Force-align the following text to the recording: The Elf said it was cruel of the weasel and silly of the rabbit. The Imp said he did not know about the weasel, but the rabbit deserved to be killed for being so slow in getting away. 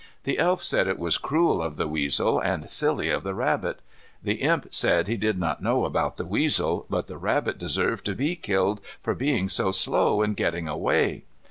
The 0.23 0.39
Elf 0.39 0.63
said 0.63 0.87
it 0.87 0.97
was 0.97 1.19
cruel 1.19 1.61
of 1.61 1.77
the 1.77 1.87
weasel 1.87 2.39
and 2.39 2.67
silly 2.67 3.11
of 3.11 3.21
the 3.21 3.35
rabbit. 3.35 3.81
The 4.23 4.41
Imp 4.41 4.73
said 4.73 5.07
he 5.07 5.15
did 5.15 5.37
not 5.37 5.61
know 5.61 5.85
about 5.85 6.17
the 6.17 6.25
weasel, 6.25 6.87
but 6.89 7.05
the 7.05 7.19
rabbit 7.19 7.59
deserved 7.59 8.03
to 8.05 8.15
be 8.15 8.35
killed 8.35 8.81
for 8.99 9.13
being 9.13 9.47
so 9.47 9.69
slow 9.69 10.23
in 10.23 10.33
getting 10.33 10.67
away. 10.67 11.25